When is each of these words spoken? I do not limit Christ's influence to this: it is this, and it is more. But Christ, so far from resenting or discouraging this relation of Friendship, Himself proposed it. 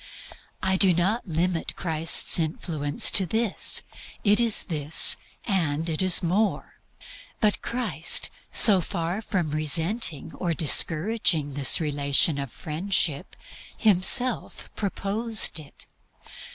I 0.63 0.77
do 0.77 0.93
not 0.93 1.27
limit 1.27 1.75
Christ's 1.75 2.39
influence 2.39 3.11
to 3.11 3.27
this: 3.27 3.83
it 4.23 4.39
is 4.39 4.63
this, 4.63 5.15
and 5.45 5.87
it 5.87 6.01
is 6.01 6.23
more. 6.23 6.73
But 7.39 7.61
Christ, 7.61 8.31
so 8.51 8.81
far 8.81 9.21
from 9.21 9.51
resenting 9.51 10.33
or 10.33 10.55
discouraging 10.55 11.53
this 11.53 11.79
relation 11.79 12.39
of 12.39 12.51
Friendship, 12.51 13.35
Himself 13.77 14.71
proposed 14.75 15.59
it. 15.59 15.85